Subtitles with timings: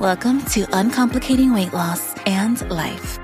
[0.00, 3.18] Welcome to Uncomplicating Weight Loss and Life.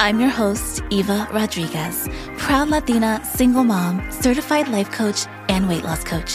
[0.00, 6.02] I'm your host, Eva Rodriguez, proud Latina, single mom, certified life coach, and weight loss
[6.02, 6.34] coach.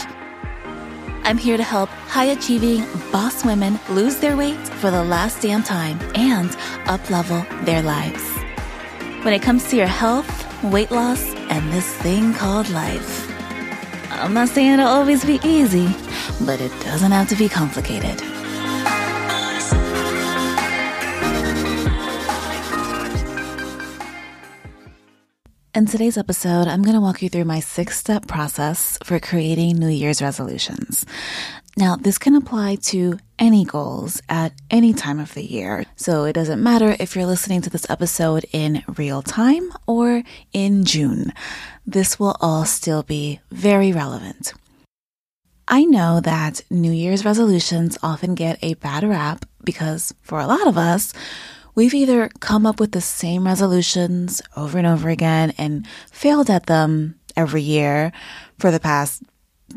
[1.24, 5.62] I'm here to help high achieving boss women lose their weight for the last damn
[5.62, 6.48] time and
[6.88, 8.26] uplevel their lives.
[9.22, 13.30] When it comes to your health, weight loss, and this thing called life,
[14.12, 15.94] I'm not saying it'll always be easy,
[16.46, 18.27] but it doesn't have to be complicated.
[25.78, 29.76] In today's episode, I'm going to walk you through my six step process for creating
[29.76, 31.06] New Year's resolutions.
[31.76, 35.86] Now, this can apply to any goals at any time of the year.
[35.94, 40.84] So it doesn't matter if you're listening to this episode in real time or in
[40.84, 41.32] June.
[41.86, 44.54] This will all still be very relevant.
[45.68, 50.66] I know that New Year's resolutions often get a bad rap because for a lot
[50.66, 51.14] of us,
[51.78, 56.66] We've either come up with the same resolutions over and over again and failed at
[56.66, 58.10] them every year
[58.58, 59.22] for the past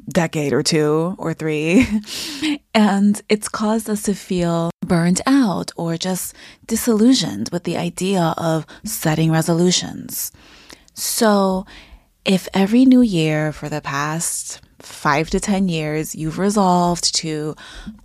[0.09, 1.85] decade or two or three.
[2.73, 6.33] and it's caused us to feel burned out or just
[6.65, 10.31] disillusioned with the idea of setting resolutions.
[10.95, 11.67] So,
[12.25, 17.55] if every new year for the past five to 10 years, you've resolved to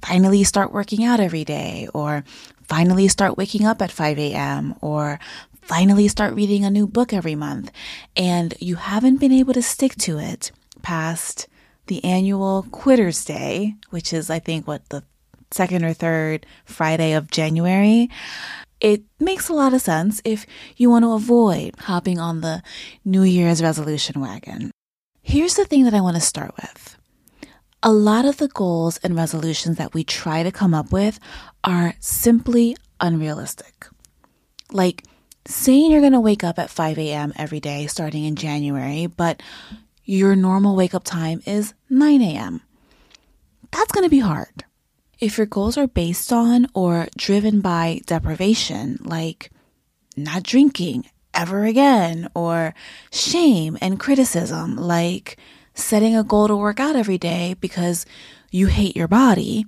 [0.03, 2.25] finally start working out every day or
[2.69, 4.75] finally start waking up at 5 a.m.
[4.81, 5.19] or
[5.63, 7.71] finally start reading a new book every month
[8.17, 11.49] and you haven't been able to stick to it past
[11.87, 15.05] the annual Quitters Day, which is, I think, what the
[15.51, 18.11] second or third Friday of January.
[18.81, 22.63] It makes a lot of sense if you want to avoid hopping on the
[23.05, 24.71] New Year's resolution wagon.
[25.23, 26.96] Here's the thing that I want to start with.
[27.83, 31.21] A lot of the goals and resolutions that we try to come up with
[31.63, 33.87] are simply unrealistic.
[34.73, 35.05] Like
[35.47, 37.33] saying you're going to wake up at 5 a.m.
[37.37, 39.43] every day starting in January, but
[40.05, 42.63] your normal wake up time is 9 a.m.
[43.71, 44.65] That's going to be hard.
[45.19, 49.51] If your goals are based on or driven by deprivation, like
[50.17, 52.75] not drinking ever again, or
[53.13, 55.37] shame and criticism, like
[55.77, 58.07] setting a goal to work out every day because
[58.51, 59.67] you hate your body,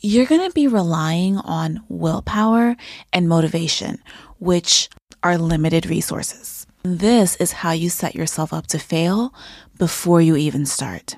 [0.00, 2.76] you're going to be relying on willpower
[3.12, 3.98] and motivation,
[4.38, 4.88] which
[5.22, 6.66] are limited resources.
[6.82, 9.34] This is how you set yourself up to fail
[9.78, 11.16] before you even start.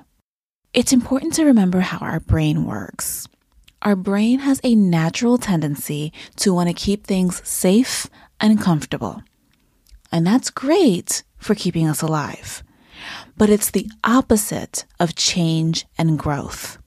[0.73, 3.27] It's important to remember how our brain works.
[3.81, 8.07] Our brain has a natural tendency to want to keep things safe
[8.39, 9.21] and comfortable.
[10.11, 12.63] And that's great for keeping us alive
[13.37, 16.77] but it's the opposite of change and growth.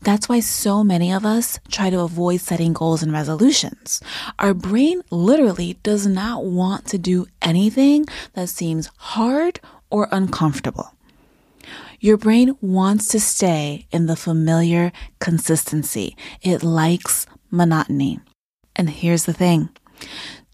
[0.00, 4.00] That's why so many of us try to avoid setting goals and resolutions.
[4.38, 9.60] Our brain literally does not want to do anything that seems hard
[9.90, 10.92] or uncomfortable.
[11.98, 16.16] Your brain wants to stay in the familiar consistency.
[16.42, 18.20] It likes monotony.
[18.76, 19.70] And here's the thing.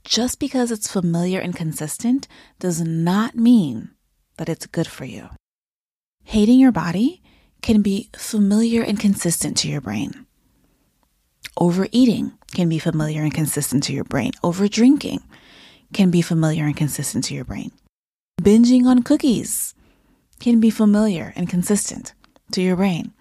[0.04, 2.28] Just because it's familiar and consistent
[2.58, 3.90] does not mean
[4.36, 5.28] that it's good for you.
[6.24, 7.22] Hating your body
[7.60, 10.26] can be familiar and consistent to your brain.
[11.56, 14.32] Overeating can be familiar and consistent to your brain.
[14.42, 15.20] Over drinking
[15.92, 17.72] can be familiar and consistent to your brain.
[18.40, 19.74] Binging on cookies
[20.40, 22.14] can be familiar and consistent
[22.52, 23.12] to your brain.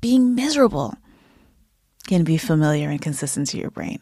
[0.00, 0.94] Being miserable
[2.06, 4.00] can be familiar and consistent to your brain.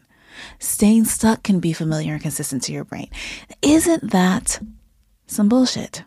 [0.59, 3.09] Staying stuck can be familiar and consistent to your brain.
[3.61, 4.59] Isn't that
[5.25, 6.03] some bullshit?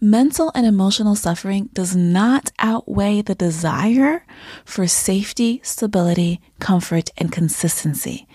[0.00, 4.24] Mental and emotional suffering does not outweigh the desire
[4.64, 8.26] for safety, stability, comfort, and consistency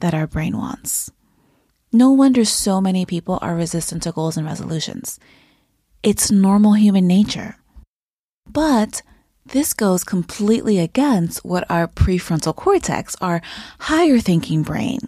[0.00, 1.10] that our brain wants.
[1.92, 5.20] No wonder so many people are resistant to goals and resolutions.
[6.02, 7.56] It's normal human nature.
[8.48, 9.02] But
[9.44, 13.42] this goes completely against what our prefrontal cortex, our
[13.78, 15.00] higher thinking brain,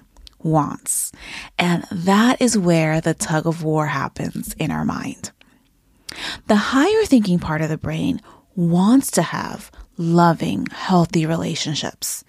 [0.42, 1.10] wants.
[1.58, 5.32] And that is where the tug of war happens in our mind.
[6.46, 8.20] The higher thinking part of the brain
[8.54, 12.24] wants to have loving, healthy relationships,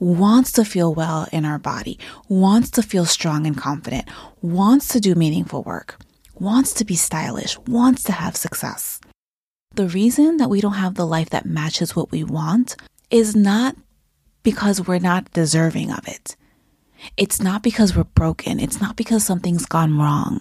[0.00, 1.98] wants to feel well in our body,
[2.28, 4.08] wants to feel strong and confident,
[4.42, 5.96] wants to do meaningful work,
[6.34, 9.00] wants to be stylish, wants to have success.
[9.74, 12.76] The reason that we don't have the life that matches what we want
[13.10, 13.76] is not
[14.42, 16.36] because we're not deserving of it.
[17.16, 18.60] It's not because we're broken.
[18.60, 20.40] It's not because something's gone wrong.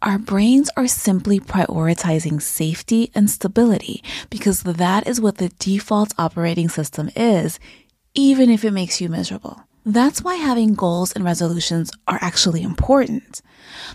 [0.00, 6.68] Our brains are simply prioritizing safety and stability because that is what the default operating
[6.68, 7.58] system is
[8.14, 9.62] even if it makes you miserable.
[9.84, 13.42] That's why having goals and resolutions are actually important.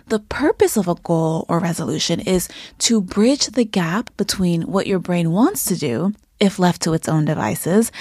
[0.08, 2.50] The purpose of a goal or resolution is
[2.80, 7.08] to bridge the gap between what your brain wants to do, if left to its
[7.08, 7.92] own devices,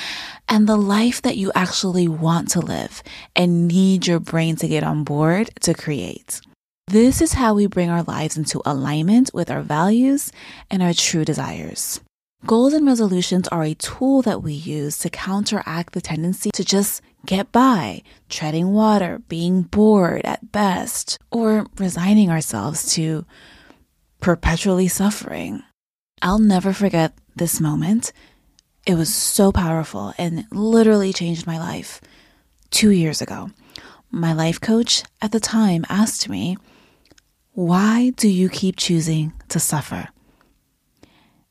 [0.49, 3.03] and the life that you actually want to live
[3.37, 6.41] and need your brain to get on board to create.
[6.89, 10.31] This is how we bring our lives into alignment with our values
[10.71, 12.01] and our true desires.
[12.47, 17.03] Goals and resolutions are a tool that we use to counteract the tendency to just
[17.27, 23.27] get by, treading water, being bored at best, or resigning ourselves to
[24.21, 25.65] perpetually suffering.
[26.23, 28.13] I'll never forget this moment.
[28.87, 32.01] It was so powerful and literally changed my life.
[32.71, 33.51] Two years ago,
[34.13, 36.57] my life coach at the time asked me,
[37.57, 40.09] Why do you keep choosing to suffer?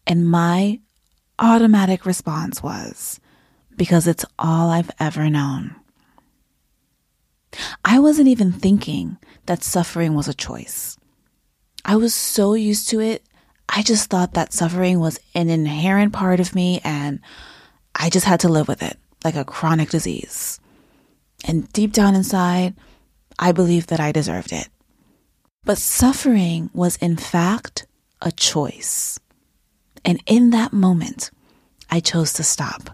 [0.05, 0.79] And my
[1.39, 3.19] automatic response was,
[3.75, 5.75] Because it's all I've ever known.
[7.83, 9.17] I wasn't even thinking
[9.47, 10.95] that suffering was a choice.
[11.83, 13.23] I was so used to it,
[13.67, 17.19] I just thought that suffering was an inherent part of me and
[17.95, 20.59] I just had to live with it like a chronic disease.
[21.45, 22.75] And deep down inside,
[23.39, 24.67] I believed that I deserved it.
[25.65, 27.87] But suffering was in fact
[28.21, 29.19] a choice.
[30.05, 31.31] And in that moment,
[31.89, 32.91] I chose to stop.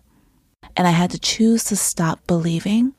[0.77, 2.93] And I had to choose to stop believing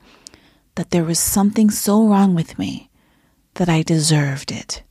[0.75, 2.91] that there was something so wrong with me
[3.55, 4.83] that I deserved it.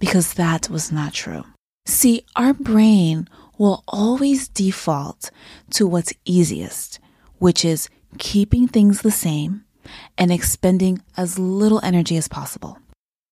[0.00, 1.44] Because that was not true.
[1.86, 5.30] See, our brain will always default
[5.70, 6.98] to what's easiest,
[7.38, 7.88] which is
[8.18, 9.64] keeping things the same
[10.18, 12.78] and expending as little energy as possible.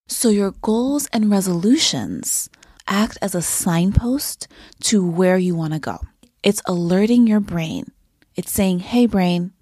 [0.06, 2.50] So your goals and resolutions
[2.86, 4.48] act as a signpost
[4.82, 5.98] to where you want to go.
[6.42, 7.90] It's alerting your brain.
[8.36, 9.52] It's saying, hey, brain,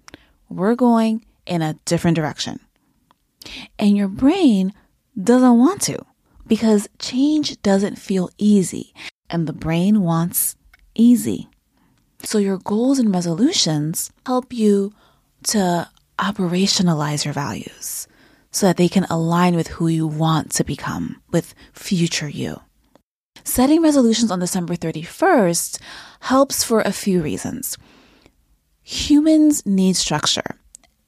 [0.49, 2.59] we're going in a different direction.
[3.79, 4.73] And your brain
[5.21, 6.05] doesn't want to
[6.45, 8.93] because change doesn't feel easy
[9.29, 10.57] and the brain wants
[10.93, 11.47] easy.
[12.23, 14.91] So your goals and resolutions help you
[15.47, 18.07] to operationalize your values
[18.53, 22.61] so that they can align with who you want to become, with future you.
[23.43, 25.79] Setting resolutions on December 31st
[26.21, 27.77] helps for a few reasons.
[28.83, 30.55] Humans need structure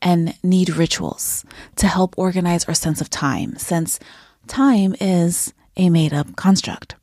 [0.02, 1.46] and need rituals
[1.78, 4.00] to help organize our sense of time, since
[4.48, 6.96] time is a made up construct.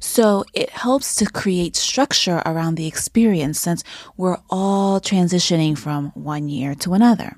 [0.00, 3.82] So it helps to create structure around the experience since
[4.16, 7.37] we're all transitioning from one year to another.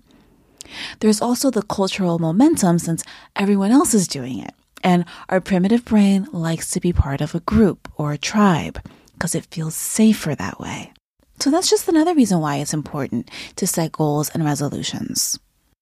[1.01, 3.05] There's also the cultural momentum since
[3.37, 4.55] everyone else is doing it.
[4.83, 8.81] And our primitive brain likes to be part of a group or a tribe
[9.13, 10.93] because it feels safer that way.
[11.39, 15.39] So that's just another reason why it's important to set goals and resolutions.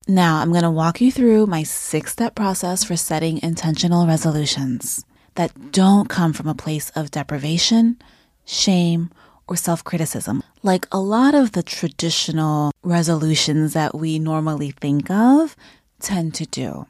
[0.07, 5.05] Now, I'm going to walk you through my six step process for setting intentional resolutions
[5.35, 8.01] that don't come from a place of deprivation,
[8.45, 9.11] shame,
[9.49, 10.43] or self criticism.
[10.63, 15.57] Like a lot of the traditional resolutions that we normally think of
[16.01, 16.87] tend to do.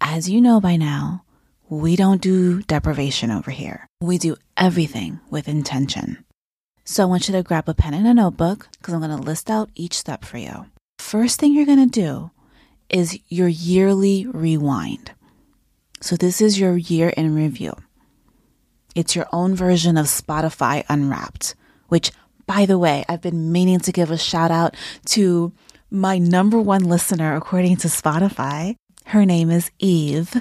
[0.00, 1.24] As you know by now,
[1.68, 3.86] we don't do deprivation over here.
[4.00, 6.24] We do everything with intention.
[6.84, 9.22] So I want you to grab a pen and a notebook because I'm going to
[9.22, 10.66] list out each step for you.
[10.98, 12.30] First thing you're going to do
[12.88, 15.12] is your yearly rewind.
[16.00, 17.74] So this is your year in review.
[18.94, 21.54] It's your own version of Spotify Unwrapped,
[21.90, 22.10] which,
[22.46, 24.74] by the way, I've been meaning to give a shout out
[25.06, 25.52] to
[25.90, 28.76] my number one listener according to Spotify.
[29.06, 30.40] Her name is Eve.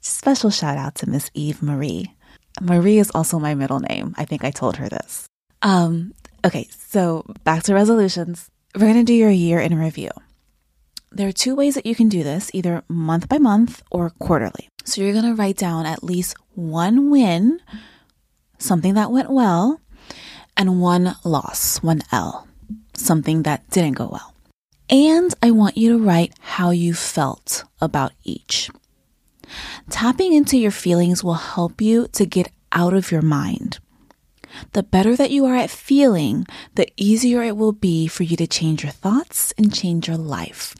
[0.00, 2.14] Special shout out to Miss Eve Marie.
[2.60, 4.14] Marie is also my middle name.
[4.18, 5.26] I think I told her this.
[5.62, 8.50] Um, okay, so back to resolutions.
[8.74, 10.10] We're going to do your year in review.
[11.10, 14.68] There are two ways that you can do this, either month by month or quarterly.
[14.84, 17.60] So you're going to write down at least one win,
[18.58, 19.80] something that went well,
[20.56, 22.46] and one loss, one L,
[22.94, 24.34] something that didn't go well.
[24.88, 28.70] And I want you to write how you felt about each.
[29.90, 33.78] Tapping into your feelings will help you to get out of your mind.
[34.72, 38.46] The better that you are at feeling, the easier it will be for you to
[38.46, 40.74] change your thoughts and change your life.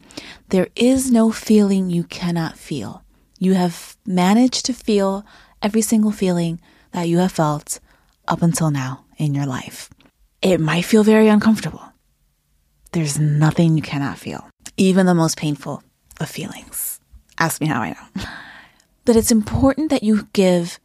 [0.51, 3.03] There is no feeling you cannot feel.
[3.39, 5.25] You have managed to feel
[5.63, 6.61] every single feeling
[6.93, 7.81] that you have felt
[8.29, 9.91] up until now in your life.
[10.41, 11.83] It might feel very uncomfortable.
[12.93, 15.83] There's nothing you cannot feel, even the most painful
[16.21, 17.01] of feelings.
[17.39, 18.25] Ask me how I know.
[19.05, 20.79] But it's important that you give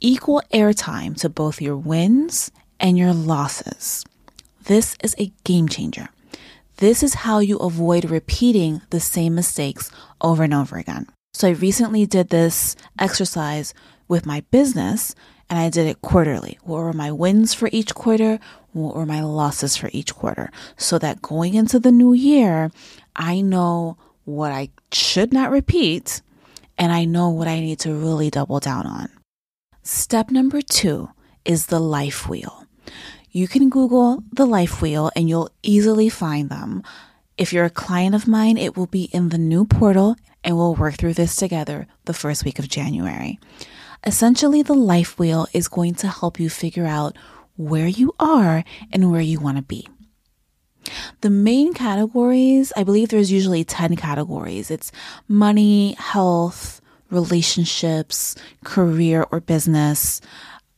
[0.00, 4.02] equal airtime to both your wins and your losses.
[4.64, 6.08] This is a game changer.
[6.78, 9.90] This is how you avoid repeating the same mistakes
[10.22, 11.06] over and over again.
[11.34, 13.74] So I recently did this exercise
[14.08, 15.14] with my business
[15.50, 16.58] and I did it quarterly.
[16.62, 18.38] What were my wins for each quarter?
[18.72, 20.52] What were my losses for each quarter?
[20.76, 22.70] So that going into the new year,
[23.16, 26.22] I know what I should not repeat
[26.78, 29.08] and I know what I need to really double down on.
[29.82, 31.10] Step number two
[31.44, 32.64] is the life wheel.
[33.32, 36.84] You can Google the life wheel and you'll easily find them.
[37.36, 40.14] If you're a client of mine, it will be in the new portal
[40.44, 43.40] and we'll work through this together the first week of January.
[44.06, 47.16] Essentially, the life wheel is going to help you figure out
[47.56, 49.86] where you are and where you want to be.
[51.20, 54.70] The main categories, I believe there's usually 10 categories.
[54.70, 54.90] It's
[55.28, 56.80] money, health,
[57.10, 60.22] relationships, career or business,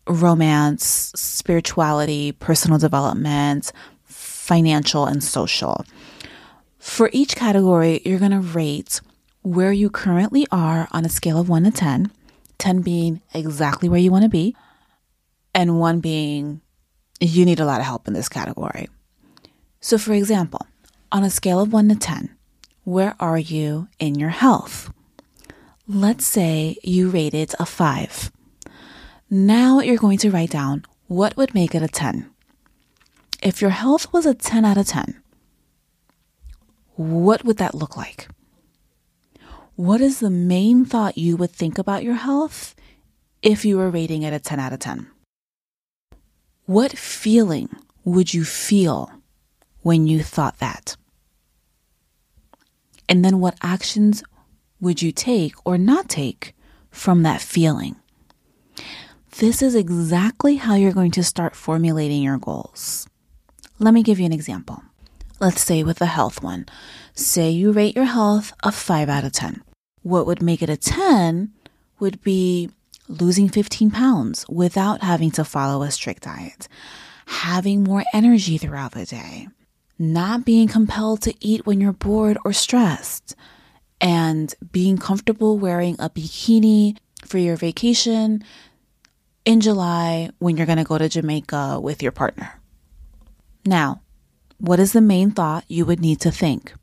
[0.09, 3.73] romance, spirituality, personal development,
[4.05, 5.85] financial, and social.
[6.79, 9.01] For each category, you're going to rate
[9.43, 12.11] where you currently are on a scale of 1 to 10,
[12.59, 14.57] 10 being exactly where you want to be,
[15.55, 16.61] and 1 being
[17.21, 18.89] you need a lot of help in this category.
[19.81, 20.67] So, for example,
[21.11, 22.37] on a scale of 1 to 10,
[22.85, 24.93] where are you in your health?
[25.87, 28.33] Let's say you rated a 5.
[29.31, 32.29] Now you're going to write down what would make it a 10.
[33.43, 35.23] If your health was a 10 out of 10,
[36.95, 38.29] what would that look like?
[39.83, 42.77] What is the main thought you would think about your health
[43.43, 45.09] if you were rating it a 10 out of 10?
[46.67, 47.69] What feeling
[48.05, 49.11] would you feel
[49.81, 50.95] when you thought that?
[53.09, 54.23] And then what actions
[54.81, 56.55] would you take or not take
[56.93, 57.97] from that feeling?
[59.39, 63.09] This is exactly how you're going to start formulating your goals.
[63.81, 64.81] Let me give you an example.
[65.41, 66.67] Let's say with the health one.
[67.15, 69.61] Say you rate your health a 5 out of 10.
[70.03, 71.53] What would make it a 10
[72.01, 72.71] would be
[73.09, 76.69] losing 15 pounds without having to follow a strict diet,
[77.27, 79.49] having more energy throughout the day,
[79.99, 83.37] not being compelled to eat when you're bored or stressed,
[84.01, 88.43] and being comfortable wearing a bikini for your vacation
[89.45, 92.61] in July when you're going to go to Jamaica with your partner.
[93.65, 94.03] Now,
[94.59, 96.75] what is the main thought you would need to think?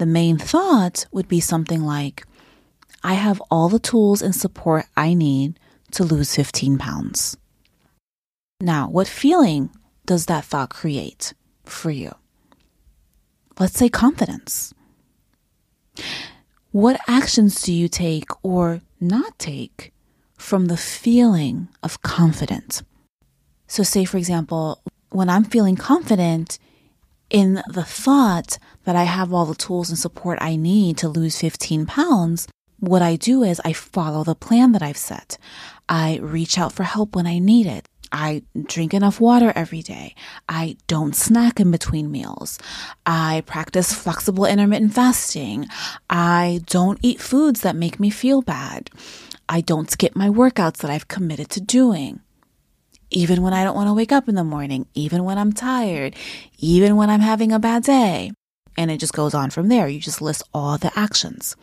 [0.00, 2.24] The main thought would be something like,
[3.04, 7.36] I have all the tools and support I need to lose 15 pounds.
[8.62, 9.68] Now, what feeling
[10.06, 11.34] does that thought create
[11.66, 12.14] for you?
[13.58, 14.72] Let's say confidence.
[16.70, 19.92] What actions do you take or not take
[20.38, 22.82] from the feeling of confidence?
[23.66, 24.80] So, say, for example,
[25.10, 26.58] when I'm feeling confident
[27.30, 31.38] in the thought that I have all the tools and support I need to lose
[31.38, 35.38] 15 pounds, what I do is I follow the plan that I've set.
[35.88, 37.88] I reach out for help when I need it.
[38.12, 40.14] I drink enough water every day.
[40.48, 42.58] I don't snack in between meals.
[43.06, 45.68] I practice flexible intermittent fasting.
[46.08, 48.90] I don't eat foods that make me feel bad.
[49.48, 52.20] I don't skip my workouts that I've committed to doing
[53.10, 56.14] even when I don't want to wake up in the morning, even when I'm tired,
[56.58, 58.32] even when I'm having a bad day.
[58.76, 59.88] And it just goes on from there.
[59.88, 61.56] You just list all the actions.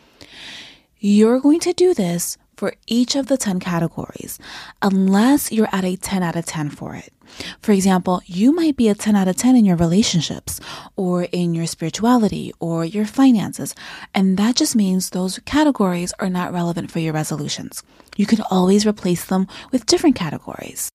[0.99, 4.39] You're going to do this for each of the 10 categories,
[4.81, 7.13] unless you're at a 10 out of 10 for it.
[7.61, 10.59] For example, you might be a 10 out of 10 in your relationships
[10.95, 13.75] or in your spirituality or your finances.
[14.15, 17.83] And that just means those categories are not relevant for your resolutions.
[18.15, 20.89] You can always replace them with different categories.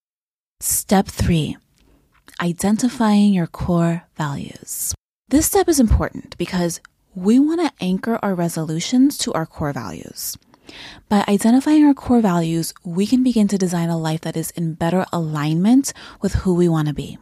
[0.65, 1.57] Step three,
[2.41, 4.95] identifying your core values.
[5.29, 6.81] This step is important because
[7.17, 10.39] we want to anchor our resolutions to our core values.
[11.09, 14.75] By identifying our core values, we can begin to design a life that is in
[14.75, 17.19] better alignment with who we want to be.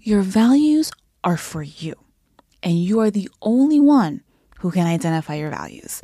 [0.00, 0.92] Your values
[1.24, 1.96] are for you,
[2.62, 4.22] and you are the only one
[4.60, 6.00] who can identify your values.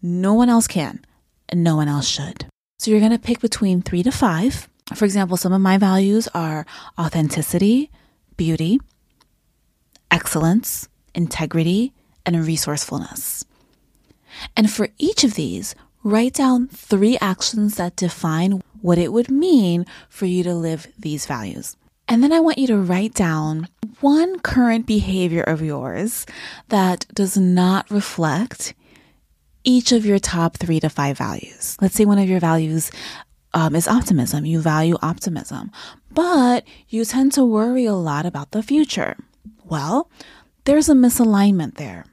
[0.00, 1.04] No one else can,
[1.48, 2.46] and no one else should.
[2.78, 6.28] So you're going to pick between three to five for example, some of my values
[6.34, 6.66] are
[6.98, 7.90] authenticity,
[8.36, 8.80] beauty,
[10.10, 11.92] excellence, integrity,
[12.26, 13.44] and resourcefulness.
[14.56, 19.84] And for each of these, write down three actions that define what it would mean
[20.08, 21.76] for you to live these values.
[22.08, 23.68] And then I want you to write down
[24.00, 26.26] one current behavior of yours
[26.68, 28.74] that does not reflect
[29.62, 31.76] each of your top three to five values.
[31.80, 32.90] Let's say one of your values
[33.52, 34.44] um, is optimism.
[34.44, 35.70] You value optimism,
[36.12, 39.16] but you tend to worry a lot about the future.
[39.64, 40.10] Well,
[40.64, 42.04] there's a misalignment there.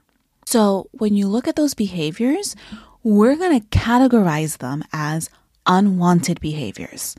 [0.46, 2.56] So when you look at those behaviors,
[3.04, 5.30] we're going to categorize them as
[5.66, 7.16] unwanted behaviors.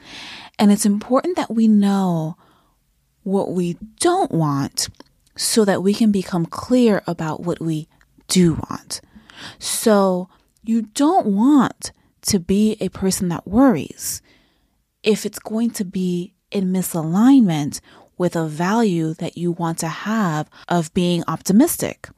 [0.58, 2.36] And it's important that we know
[3.22, 4.88] what we don't want
[5.36, 7.86] so that we can become clear about what we
[8.26, 9.00] do want.
[9.58, 10.28] So
[10.64, 11.92] you don't want
[12.28, 14.22] to be a person that worries
[15.02, 17.80] if it's going to be in misalignment
[18.16, 22.08] with a value that you want to have of being optimistic.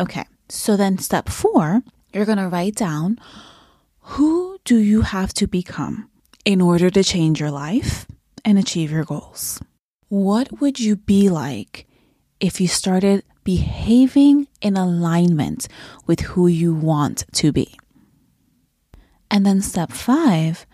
[0.00, 3.18] Okay, so then step four, you're going to write down
[4.00, 6.08] who do you have to become
[6.44, 8.06] in order to change your life
[8.44, 9.60] and achieve your goals?
[10.08, 11.86] What would you be like
[12.38, 15.68] if you started behaving in alignment
[16.06, 17.76] with who you want to be?
[19.30, 20.66] And then step five,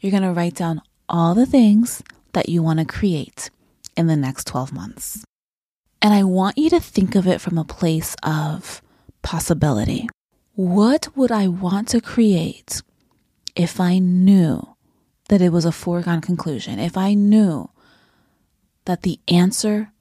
[0.00, 3.50] you're going to write down all the things that you want to create
[3.96, 5.24] in the next 12 months.
[6.02, 8.82] And I want you to think of it from a place of
[9.22, 10.08] possibility.
[10.54, 12.82] What would I want to create
[13.54, 14.76] if I knew
[15.28, 16.78] that it was a foregone conclusion?
[16.78, 17.70] If I knew
[18.84, 19.92] that the answer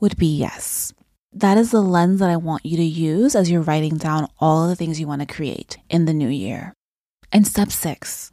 [0.00, 0.92] would be yes.
[1.32, 4.68] That is the lens that I want you to use as you're writing down all
[4.68, 6.74] the things you want to create in the new year.
[7.32, 8.30] And step six,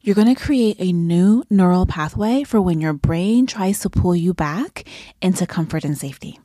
[0.00, 4.16] you're going to create a new neural pathway for when your brain tries to pull
[4.16, 4.84] you back
[5.22, 6.40] into comfort and safety.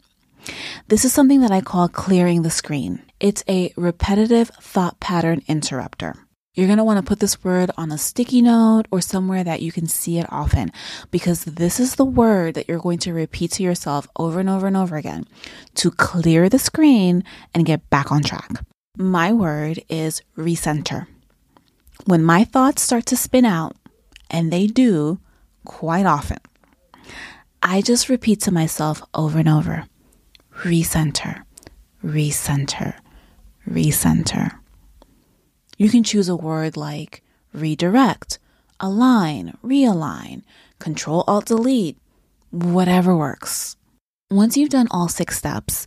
[0.88, 3.02] This is something that I call clearing the screen.
[3.20, 6.16] It's a repetitive thought pattern interrupter.
[6.54, 9.62] You're going to want to put this word on a sticky note or somewhere that
[9.62, 10.72] you can see it often
[11.10, 14.68] because this is the word that you're going to repeat to yourself over and over
[14.68, 15.26] and over again
[15.76, 18.52] to clear the screen and get back on track.
[18.96, 21.08] My word is recenter.
[22.06, 23.76] When my thoughts start to spin out,
[24.32, 25.20] and they do
[25.66, 26.40] quite often,
[27.62, 29.86] I just repeat to myself over and over
[30.60, 31.44] recenter,
[32.04, 32.96] recenter,
[33.68, 34.52] recenter.
[35.78, 38.40] You can choose a word like redirect,
[38.80, 40.44] align, realign,
[40.80, 41.98] control alt delete,
[42.52, 43.76] whatever works.
[44.30, 45.86] Once you've done all six steps,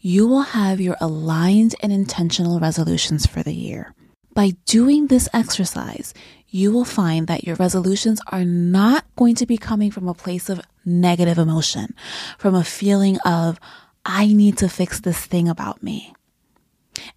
[0.00, 3.95] you will have your aligned and intentional resolutions for the year.
[4.36, 6.12] By doing this exercise,
[6.48, 10.50] you will find that your resolutions are not going to be coming from a place
[10.50, 11.94] of negative emotion,
[12.36, 13.58] from a feeling of,
[14.04, 16.12] I need to fix this thing about me.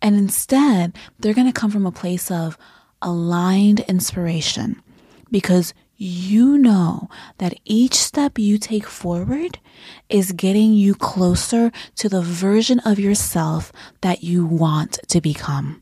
[0.01, 2.57] And instead, they're going to come from a place of
[3.01, 4.81] aligned inspiration
[5.29, 9.59] because you know that each step you take forward
[10.07, 15.81] is getting you closer to the version of yourself that you want to become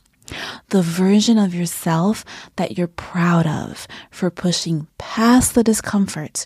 [0.70, 6.46] the version of yourself that you're proud of for pushing past the discomfort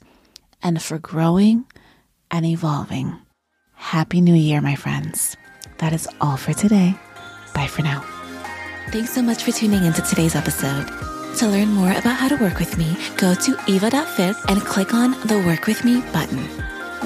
[0.61, 1.65] and for growing
[2.29, 3.17] and evolving.
[3.73, 5.35] Happy New Year, my friends.
[5.79, 6.95] That is all for today.
[7.53, 8.05] Bye for now.
[8.89, 10.87] Thanks so much for tuning into today's episode.
[11.37, 15.11] To learn more about how to work with me, go to eva.fit and click on
[15.27, 16.39] the Work With Me button.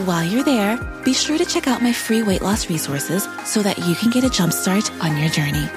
[0.05, 3.77] While you're there, be sure to check out my free weight loss resources so that
[3.77, 5.69] you can get a jumpstart on your journey.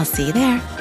[0.00, 0.79] I'll see you there.